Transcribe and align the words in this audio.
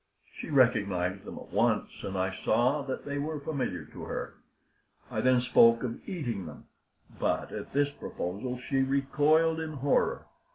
She 0.39 0.49
recognized 0.49 1.25
them 1.25 1.37
at 1.37 1.49
once, 1.53 1.91
and 2.03 2.17
I 2.17 2.35
saw 2.43 2.81
that 2.81 3.05
they 3.05 3.19
were 3.19 3.39
familiar 3.39 3.85
to 3.85 4.05
her. 4.05 4.33
I 5.11 5.21
then 5.21 5.41
spoke 5.41 5.83
of 5.83 6.01
eating 6.09 6.47
them, 6.47 6.65
but 7.19 7.51
at 7.51 7.71
this 7.71 7.91
proposal 7.91 8.57
she 8.67 8.77
recoiled 8.81 9.59
in 9.59 9.73
horror. 9.73 10.25